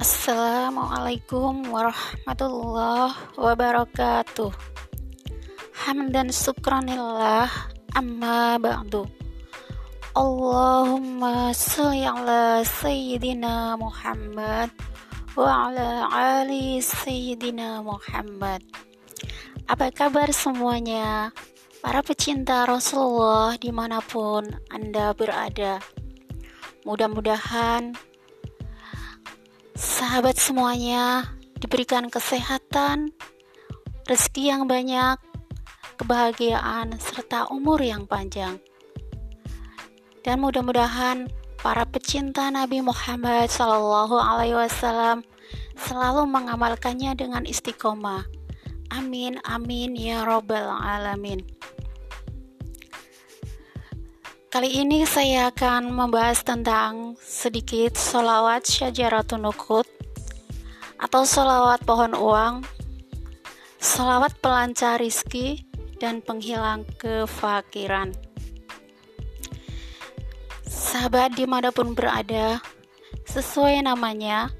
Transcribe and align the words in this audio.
Assalamualaikum 0.00 1.68
warahmatullahi 1.68 3.36
wabarakatuh. 3.36 4.48
Hamdan 5.76 6.32
syukranillah 6.32 7.44
amma 7.92 8.56
ba'du. 8.56 9.04
Allahumma 10.16 11.52
salli 11.52 12.08
ala 12.08 12.64
Sayyidina 12.64 13.76
Muhammad 13.76 14.72
wa 15.36 15.68
ala 15.68 16.08
ali 16.08 16.80
Sayyidina 16.80 17.84
Muhammad. 17.84 18.64
Apa 19.68 19.92
kabar 19.92 20.32
semuanya? 20.32 21.28
Para 21.84 22.00
pecinta 22.00 22.64
Rasulullah 22.64 23.52
di 23.60 23.68
mana 23.68 24.00
pun 24.00 24.48
Anda 24.72 25.12
berada. 25.12 25.76
Mudah-mudahan 26.88 28.08
sahabat 29.80 30.36
semuanya 30.36 31.24
diberikan 31.56 32.12
kesehatan, 32.12 33.16
rezeki 34.04 34.52
yang 34.52 34.68
banyak, 34.68 35.16
kebahagiaan, 35.96 37.00
serta 37.00 37.48
umur 37.48 37.80
yang 37.80 38.04
panjang. 38.04 38.60
Dan 40.20 40.44
mudah-mudahan 40.44 41.32
para 41.64 41.88
pecinta 41.88 42.52
Nabi 42.52 42.84
Muhammad 42.84 43.48
Sallallahu 43.48 44.20
Alaihi 44.20 44.52
Wasallam 44.52 45.24
selalu 45.80 46.28
mengamalkannya 46.28 47.16
dengan 47.16 47.48
istiqomah. 47.48 48.28
Amin, 48.92 49.40
amin 49.48 49.96
ya 49.96 50.28
robbal 50.28 50.68
alamin. 50.76 51.40
Kali 54.50 54.82
ini 54.82 55.06
saya 55.06 55.54
akan 55.54 55.94
membahas 55.94 56.42
tentang 56.42 57.14
sedikit 57.22 57.94
solawat 57.94 58.66
syajaratun 58.66 59.46
nukut 59.46 59.86
atau 60.98 61.22
solawat 61.22 61.86
pohon 61.86 62.10
uang, 62.18 62.66
solawat 63.78 64.34
pelancar 64.42 64.98
rizki, 64.98 65.62
dan 66.02 66.18
penghilang 66.18 66.82
kefakiran. 66.98 68.10
Sahabat 70.66 71.38
di 71.38 71.46
mana 71.46 71.70
pun 71.70 71.94
berada, 71.94 72.58
sesuai 73.30 73.86
namanya, 73.86 74.50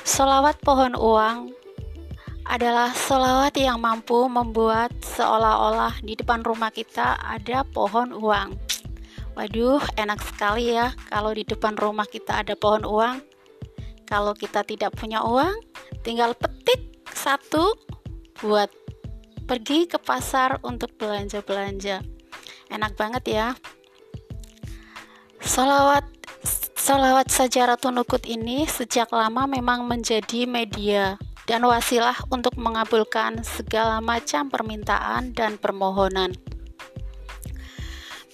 solawat 0.00 0.56
pohon 0.64 0.96
uang 0.96 1.52
adalah 2.48 2.88
solawat 2.96 3.52
yang 3.60 3.84
mampu 3.84 4.32
membuat 4.32 4.96
seolah-olah 5.04 6.00
di 6.00 6.16
depan 6.16 6.40
rumah 6.40 6.72
kita 6.72 7.20
ada 7.20 7.68
pohon 7.68 8.16
uang 8.16 8.70
Waduh, 9.38 9.80
enak 9.94 10.20
sekali 10.20 10.74
ya 10.74 10.92
kalau 11.08 11.30
di 11.30 11.46
depan 11.46 11.78
rumah 11.78 12.06
kita 12.06 12.42
ada 12.42 12.58
pohon 12.58 12.82
uang. 12.82 13.22
Kalau 14.10 14.34
kita 14.34 14.66
tidak 14.66 14.98
punya 14.98 15.22
uang, 15.22 15.54
tinggal 16.02 16.34
petik 16.34 16.98
satu 17.14 17.78
buat 18.42 18.68
pergi 19.46 19.86
ke 19.86 20.02
pasar 20.02 20.58
untuk 20.66 20.94
belanja-belanja. 20.98 22.02
Enak 22.70 22.92
banget 22.98 23.24
ya. 23.30 23.46
Salawat 25.38 26.06
Salawat 26.80 27.30
Sajaratun 27.30 28.02
Nukut 28.02 28.24
ini 28.26 28.66
sejak 28.66 29.12
lama 29.14 29.46
memang 29.46 29.86
menjadi 29.86 30.48
media 30.48 31.20
dan 31.44 31.62
wasilah 31.66 32.16
untuk 32.32 32.56
mengabulkan 32.58 33.44
segala 33.46 34.02
macam 34.02 34.50
permintaan 34.50 35.34
dan 35.36 35.58
permohonan. 35.58 36.34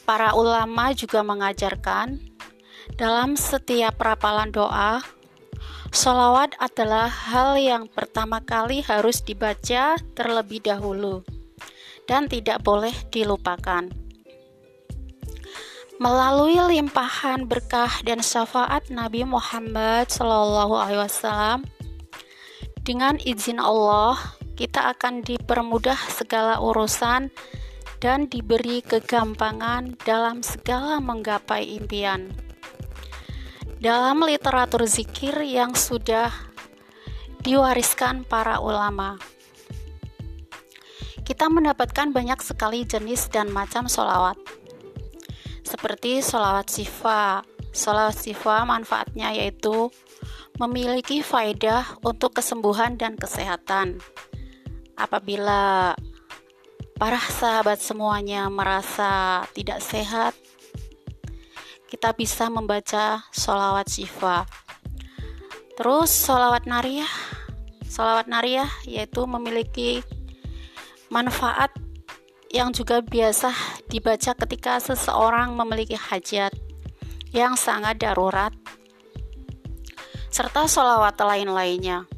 Para 0.06 0.38
ulama 0.38 0.94
juga 0.94 1.26
mengajarkan 1.26 2.22
dalam 2.94 3.34
setiap 3.34 3.98
rapalan 3.98 4.54
doa, 4.54 5.02
solawat 5.90 6.54
adalah 6.62 7.10
hal 7.10 7.58
yang 7.58 7.90
pertama 7.90 8.38
kali 8.38 8.86
harus 8.86 9.19
dibaca 9.26 9.98
terlebih 10.14 10.62
dahulu 10.62 11.26
dan 12.06 12.31
tidak 12.31 12.62
boleh 12.62 12.94
dilupakan. 13.10 13.91
Melalui 15.98 16.60
limpahan 16.60 17.50
berkah 17.50 17.91
dan 18.06 18.22
syafaat 18.22 18.86
Nabi 18.94 19.26
Muhammad 19.26 20.06
SAW, 20.06 21.66
dengan 22.86 23.19
izin 23.19 23.58
Allah, 23.58 24.14
kita 24.54 24.94
akan 24.94 25.26
dipermudah 25.26 25.98
segala 26.14 26.62
urusan 26.62 27.34
dan 27.98 28.28
diberi 28.28 28.84
kegampangan 28.84 29.96
dalam 30.04 30.44
segala 30.44 31.00
menggapai 31.00 31.76
impian. 31.80 32.32
Dalam 33.76 34.24
literatur 34.24 34.88
zikir 34.88 35.36
yang 35.44 35.76
sudah 35.76 36.32
diwariskan 37.44 38.24
para 38.24 38.58
ulama, 38.58 39.20
kita 41.26 41.50
mendapatkan 41.50 42.14
banyak 42.14 42.40
sekali 42.40 42.86
jenis 42.86 43.28
dan 43.28 43.52
macam 43.52 43.90
solawat, 43.90 44.38
seperti 45.66 46.22
solawat 46.22 46.70
sifa. 46.70 47.42
Solawat 47.76 48.16
sifa 48.16 48.64
manfaatnya 48.64 49.36
yaitu 49.36 49.92
memiliki 50.56 51.20
faedah 51.20 52.00
untuk 52.00 52.40
kesembuhan 52.40 52.96
dan 52.96 53.20
kesehatan. 53.20 54.00
Apabila 54.96 55.92
para 56.96 57.20
sahabat 57.20 57.76
semuanya 57.76 58.48
merasa 58.48 59.44
tidak 59.52 59.84
sehat, 59.84 60.32
kita 61.92 62.16
bisa 62.16 62.48
membaca 62.48 63.20
sholawat 63.36 63.84
syifa. 63.84 64.48
Terus 65.76 66.08
sholawat 66.08 66.64
nariyah, 66.64 67.12
sholawat 67.84 68.32
nariyah 68.32 68.68
yaitu 68.88 69.28
memiliki 69.28 70.00
manfaat 71.12 71.68
yang 72.48 72.72
juga 72.72 73.04
biasa 73.04 73.52
dibaca 73.92 74.32
ketika 74.32 74.80
seseorang 74.80 75.52
memiliki 75.52 76.00
hajat 76.00 76.56
yang 77.36 77.52
sangat 77.60 78.00
darurat 78.00 78.56
serta 80.32 80.64
sholawat 80.64 81.20
lain-lainnya. 81.20 82.08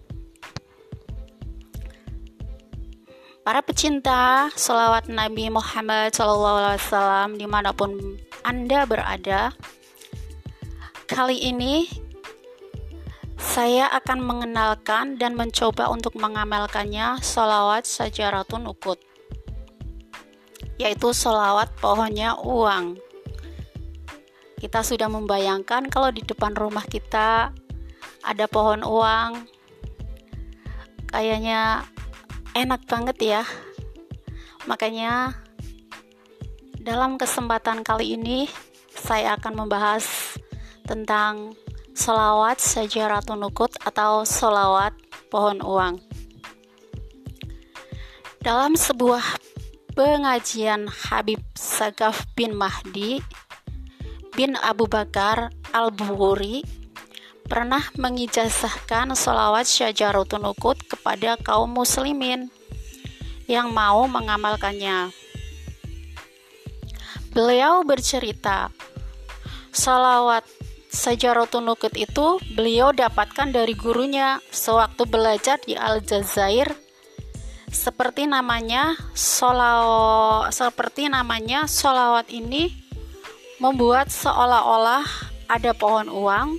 Para 3.48 3.64
pecinta 3.64 4.52
selawat 4.60 5.08
Nabi 5.08 5.48
Muhammad 5.48 6.12
SAW 6.12 7.32
di 7.32 7.48
mana 7.48 7.72
pun 7.72 7.96
Anda 8.44 8.84
berada, 8.84 9.56
kali 11.08 11.48
ini 11.48 11.88
saya 13.40 13.88
akan 13.88 14.20
mengenalkan 14.20 15.16
dan 15.16 15.32
mencoba 15.32 15.88
untuk 15.88 16.20
mengamalkannya 16.20 17.24
solawat 17.24 17.88
sajaratun 17.88 18.68
ukut 18.68 19.00
yaitu 20.76 21.16
solawat 21.16 21.72
pohonnya 21.80 22.36
uang 22.44 23.00
kita 24.60 24.84
sudah 24.84 25.08
membayangkan 25.08 25.88
kalau 25.88 26.12
di 26.12 26.20
depan 26.20 26.52
rumah 26.52 26.84
kita 26.84 27.56
ada 28.20 28.44
pohon 28.44 28.84
uang 28.84 29.48
kayaknya 31.08 31.88
enak 32.58 32.82
banget 32.90 33.18
ya. 33.22 33.42
Makanya 34.66 35.38
dalam 36.82 37.14
kesempatan 37.14 37.86
kali 37.86 38.18
ini 38.18 38.50
saya 38.90 39.38
akan 39.38 39.64
membahas 39.64 40.34
tentang 40.82 41.54
solawat 41.94 42.58
sajaratun 42.58 43.38
nukut 43.38 43.70
atau 43.86 44.26
solawat 44.26 44.90
pohon 45.30 45.62
uang. 45.62 46.02
Dalam 48.42 48.74
sebuah 48.74 49.38
pengajian 49.94 50.90
Habib 50.90 51.42
Sagaf 51.54 52.26
bin 52.34 52.54
Mahdi 52.58 53.22
bin 54.34 54.54
Abu 54.58 54.86
Bakar 54.86 55.50
Al-Buhuri 55.74 56.77
pernah 57.48 57.82
mengijazahkan 57.96 59.16
sholawat 59.16 59.64
syajaratun 59.64 60.44
ukut 60.52 60.76
kepada 60.84 61.40
kaum 61.40 61.72
muslimin 61.72 62.52
yang 63.48 63.72
mau 63.72 64.04
mengamalkannya. 64.04 65.10
Beliau 67.32 67.82
bercerita, 67.82 68.68
sholawat 69.72 70.44
Sajaratun 70.88 71.68
Ukut 71.68 71.92
itu 72.00 72.40
beliau 72.56 72.96
dapatkan 72.96 73.52
dari 73.52 73.76
gurunya 73.76 74.40
sewaktu 74.48 75.04
belajar 75.04 75.60
di 75.60 75.76
Aljazair 75.76 76.72
seperti 77.68 78.24
namanya 78.24 78.96
solaw, 79.12 80.48
seperti 80.48 81.12
namanya 81.12 81.68
solawat 81.68 82.32
ini 82.32 82.72
membuat 83.60 84.08
seolah-olah 84.08 85.04
ada 85.52 85.76
pohon 85.76 86.08
uang 86.08 86.56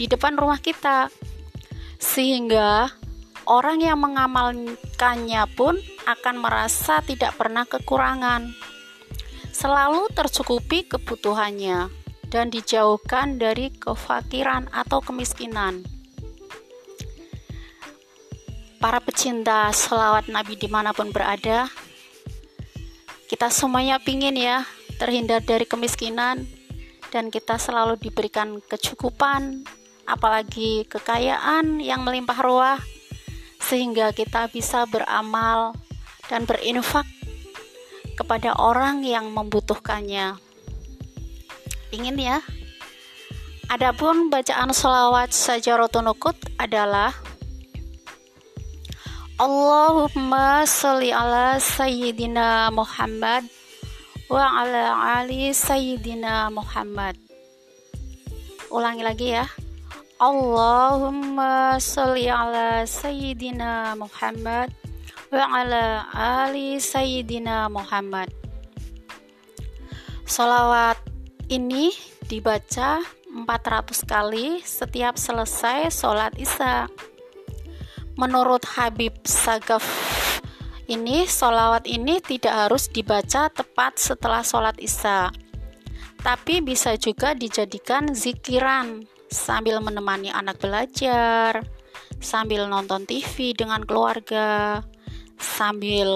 di 0.00 0.08
depan 0.08 0.40
rumah 0.40 0.56
kita. 0.56 1.12
Sehingga 2.00 2.88
orang 3.44 3.84
yang 3.84 4.00
mengamalkannya 4.00 5.44
pun 5.52 5.76
akan 6.08 6.36
merasa 6.40 7.04
tidak 7.04 7.36
pernah 7.36 7.68
kekurangan. 7.68 8.48
Selalu 9.52 10.08
tercukupi 10.16 10.88
kebutuhannya 10.88 11.92
dan 12.32 12.48
dijauhkan 12.48 13.36
dari 13.36 13.68
kefakiran 13.68 14.72
atau 14.72 15.04
kemiskinan. 15.04 15.84
pecinta 18.80 19.68
sholawat 19.76 20.32
Nabi 20.32 20.56
di 20.56 20.64
mana 20.64 20.96
pun 20.96 21.12
berada, 21.12 21.68
kita 23.28 23.52
semuanya 23.52 24.00
pingin 24.00 24.32
ya 24.40 24.64
terhindar 24.96 25.44
dari 25.44 25.68
kemiskinan 25.68 26.48
dan 27.12 27.28
kita 27.28 27.60
selalu 27.60 28.00
diberikan 28.00 28.62
kecukupan, 28.64 29.68
apalagi 30.10 30.84
kekayaan 30.90 31.78
yang 31.78 32.02
melimpah 32.02 32.38
ruah, 32.42 32.80
sehingga 33.62 34.10
kita 34.10 34.50
bisa 34.50 34.84
beramal 34.90 35.78
dan 36.26 36.44
berinfak 36.44 37.06
kepada 38.18 38.58
orang 38.58 39.06
yang 39.06 39.30
membutuhkannya. 39.30 40.36
Ingin 41.94 42.18
ya? 42.18 42.38
Adapun 43.70 44.34
bacaan 44.34 44.74
sholawat 44.74 45.30
sajaratun 45.30 46.10
nukut 46.10 46.34
adalah 46.58 47.14
Allahumma 49.40 50.68
salli 50.68 51.14
ala 51.14 51.56
Sayyidina 51.56 52.68
Muhammad 52.74 53.46
wa 54.28 54.62
ala 54.62 55.16
ali 55.22 55.54
Sayyidina 55.54 56.52
Muhammad. 56.52 57.16
Ulangi 58.68 59.02
lagi 59.06 59.32
ya. 59.32 59.48
Allahumma 60.20 61.80
salli 61.80 62.28
ala 62.28 62.84
Sayyidina 62.84 63.96
Muhammad 63.96 64.68
wa 65.32 65.44
ala 65.48 66.12
ali 66.12 66.76
Sayyidina 66.76 67.72
Muhammad. 67.72 68.28
Salawat 70.28 71.00
ini 71.48 71.96
dibaca 72.28 73.00
400 73.32 74.04
kali 74.04 74.60
setiap 74.60 75.16
selesai 75.16 75.88
sholat 75.88 76.36
isya 76.36 76.84
menurut 78.20 78.60
Habib 78.76 79.24
Sagaf 79.24 79.88
ini 80.84 81.24
solawat 81.24 81.88
ini 81.88 82.20
tidak 82.20 82.68
harus 82.68 82.92
dibaca 82.92 83.48
tepat 83.48 83.96
setelah 83.96 84.44
sholat 84.44 84.76
isya 84.76 85.32
tapi 86.20 86.60
bisa 86.60 86.92
juga 87.00 87.32
dijadikan 87.32 88.12
zikiran 88.12 89.08
sambil 89.30 89.78
menemani 89.78 90.34
anak 90.34 90.58
belajar 90.58 91.62
sambil 92.20 92.66
nonton 92.68 93.08
TV 93.08 93.56
dengan 93.56 93.80
keluarga 93.86 94.82
sambil 95.40 96.10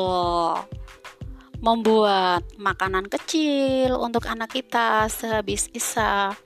membuat 1.64 2.44
makanan 2.60 3.08
kecil 3.08 3.96
untuk 3.96 4.28
anak 4.28 4.52
kita 4.52 5.08
sehabis 5.08 5.72
isya 5.72 6.36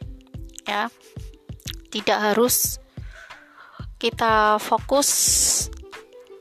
ya. 0.62 0.86
Tidak 1.88 2.18
harus 2.20 2.78
kita 3.98 4.62
fokus 4.62 5.08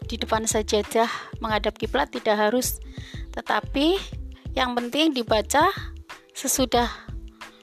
di 0.06 0.20
depan 0.20 0.46
sajadah 0.46 1.10
menghadap 1.42 1.74
kiblat 1.80 2.14
tidak 2.14 2.38
harus. 2.38 2.78
Tetapi 3.34 3.98
yang 4.54 4.78
penting 4.78 5.16
dibaca 5.16 5.74
sesudah 6.38 6.86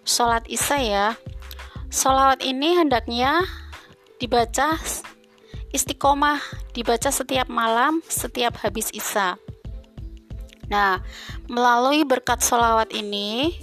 sholat 0.02 0.42
isya 0.50 0.78
ya 0.82 1.06
sholat 1.94 2.42
ini 2.42 2.74
hendaknya 2.74 3.46
dibaca 4.18 4.74
istiqomah 5.70 6.42
dibaca 6.74 7.14
setiap 7.14 7.46
malam 7.46 8.02
setiap 8.10 8.58
habis 8.66 8.90
isya 8.90 9.38
nah 10.66 10.98
melalui 11.46 12.02
berkat 12.02 12.42
sholawat 12.42 12.90
ini 12.90 13.54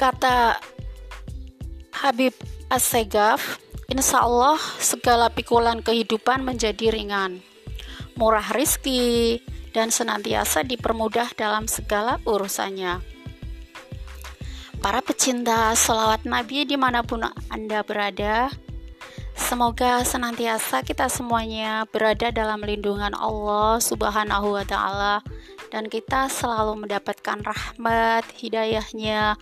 kata 0.00 0.56
Habib 1.98 2.30
As-Segaf, 2.70 3.58
insya 3.90 4.22
Allah 4.22 4.54
segala 4.78 5.26
pikulan 5.34 5.82
kehidupan 5.82 6.46
menjadi 6.46 6.94
ringan, 6.94 7.42
murah 8.14 8.54
rizki, 8.54 9.42
dan 9.74 9.90
senantiasa 9.90 10.62
dipermudah 10.62 11.34
dalam 11.34 11.66
segala 11.66 12.22
urusannya. 12.22 13.17
Para 14.78 15.02
pecinta 15.02 15.74
selawat 15.74 16.22
Nabi 16.22 16.62
di 16.62 16.78
mana 16.78 17.02
pun 17.02 17.26
Anda 17.50 17.82
berada, 17.82 18.46
semoga 19.34 20.06
senantiasa 20.06 20.86
kita 20.86 21.10
semuanya 21.10 21.82
berada 21.90 22.30
dalam 22.30 22.62
lindungan 22.62 23.10
Allah 23.18 23.82
Subhanahu 23.82 24.54
wa 24.54 24.62
Ta'ala, 24.62 25.18
dan 25.74 25.90
kita 25.90 26.30
selalu 26.30 26.86
mendapatkan 26.86 27.42
rahmat, 27.42 28.22
hidayahnya, 28.38 29.34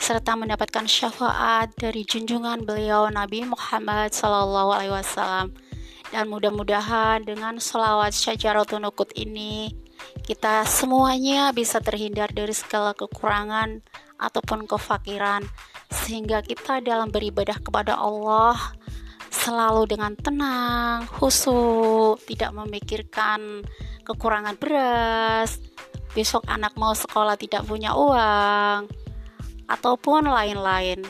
serta 0.00 0.40
mendapatkan 0.40 0.88
syafaat 0.88 1.68
dari 1.76 2.08
junjungan 2.08 2.64
beliau 2.64 3.12
Nabi 3.12 3.44
Muhammad 3.44 4.16
Sallallahu 4.16 4.72
Alaihi 4.72 4.94
Wasallam. 4.96 5.52
Dan 6.12 6.32
mudah-mudahan 6.32 7.24
dengan 7.24 7.60
selawat 7.60 8.12
syajaratun 8.16 8.84
nukut 8.84 9.12
ini 9.16 9.72
kita 10.22 10.66
semuanya 10.68 11.54
bisa 11.56 11.80
terhindar 11.80 12.28
dari 12.34 12.52
segala 12.52 12.92
kekurangan 12.92 13.80
ataupun 14.22 14.70
kefakiran 14.70 15.42
sehingga 15.90 16.40
kita 16.46 16.78
dalam 16.78 17.10
beribadah 17.10 17.58
kepada 17.58 17.98
Allah 17.98 18.56
selalu 19.32 19.88
dengan 19.90 20.12
tenang, 20.14 21.08
khusyuk, 21.08 22.20
tidak 22.28 22.52
memikirkan 22.54 23.64
kekurangan 24.06 24.54
beras, 24.60 25.58
besok 26.12 26.44
anak 26.46 26.76
mau 26.76 26.92
sekolah 26.92 27.34
tidak 27.40 27.64
punya 27.64 27.96
uang, 27.96 28.86
ataupun 29.66 30.28
lain-lain. 30.28 31.00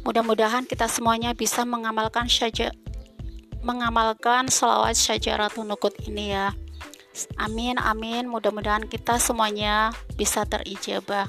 Mudah-mudahan 0.00 0.64
kita 0.64 0.88
semuanya 0.88 1.36
bisa 1.36 1.62
mengamalkan 1.68 2.24
syaja 2.24 2.72
mengamalkan 3.60 4.48
selawat 4.48 4.96
syajaratun 4.96 5.68
nukut 5.68 5.92
ini 6.08 6.32
ya. 6.32 6.56
Amin 7.36 7.76
amin. 7.76 8.24
Mudah-mudahan 8.24 8.88
kita 8.88 9.20
semuanya 9.20 9.92
bisa 10.16 10.48
terijabah. 10.48 11.28